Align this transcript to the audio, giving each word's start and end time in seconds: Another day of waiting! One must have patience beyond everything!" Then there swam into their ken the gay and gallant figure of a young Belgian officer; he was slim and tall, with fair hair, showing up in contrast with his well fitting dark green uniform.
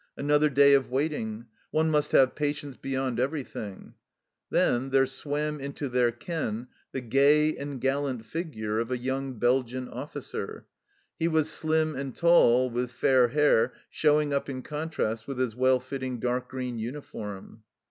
Another 0.17 0.49
day 0.49 0.73
of 0.73 0.89
waiting! 0.89 1.45
One 1.69 1.91
must 1.91 2.11
have 2.13 2.33
patience 2.33 2.75
beyond 2.75 3.19
everything!" 3.19 3.93
Then 4.49 4.89
there 4.89 5.05
swam 5.05 5.59
into 5.59 5.89
their 5.89 6.11
ken 6.11 6.69
the 6.91 7.01
gay 7.01 7.55
and 7.55 7.79
gallant 7.79 8.25
figure 8.25 8.79
of 8.79 8.89
a 8.89 8.97
young 8.97 9.37
Belgian 9.37 9.87
officer; 9.87 10.65
he 11.19 11.27
was 11.27 11.51
slim 11.51 11.93
and 11.95 12.15
tall, 12.15 12.71
with 12.71 12.89
fair 12.89 13.27
hair, 13.27 13.73
showing 13.91 14.33
up 14.33 14.49
in 14.49 14.63
contrast 14.63 15.27
with 15.27 15.37
his 15.37 15.55
well 15.55 15.79
fitting 15.79 16.19
dark 16.19 16.47
green 16.49 16.79
uniform. 16.79 17.61